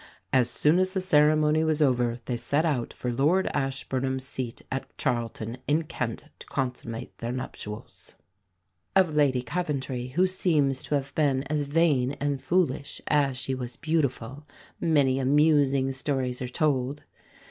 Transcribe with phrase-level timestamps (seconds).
[0.33, 4.97] As soon as the ceremony was over they set out for Lord Ashburnham's seat at
[4.97, 8.15] Charlton, in Kent, to consummate their nuptials."
[8.95, 13.75] Of Lady Coventry, who seems to have been as vain and foolish as she was
[13.75, 14.47] beautiful,
[14.79, 17.03] many amusing stories are told.